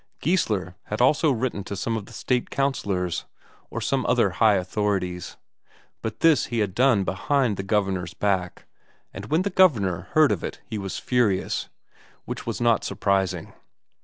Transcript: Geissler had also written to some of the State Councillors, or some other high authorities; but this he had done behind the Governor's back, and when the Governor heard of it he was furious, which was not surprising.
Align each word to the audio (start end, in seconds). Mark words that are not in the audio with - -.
Geissler 0.19 0.73
had 0.85 0.99
also 0.99 1.29
written 1.31 1.63
to 1.65 1.75
some 1.75 1.95
of 1.95 2.07
the 2.07 2.11
State 2.13 2.49
Councillors, 2.49 3.25
or 3.69 3.79
some 3.79 4.03
other 4.07 4.31
high 4.31 4.55
authorities; 4.55 5.37
but 6.01 6.21
this 6.21 6.45
he 6.45 6.57
had 6.57 6.73
done 6.73 7.03
behind 7.03 7.55
the 7.55 7.61
Governor's 7.61 8.15
back, 8.15 8.65
and 9.13 9.27
when 9.27 9.43
the 9.43 9.51
Governor 9.51 10.07
heard 10.13 10.31
of 10.31 10.43
it 10.43 10.59
he 10.65 10.79
was 10.79 10.97
furious, 10.97 11.69
which 12.25 12.47
was 12.47 12.59
not 12.59 12.83
surprising. 12.83 13.53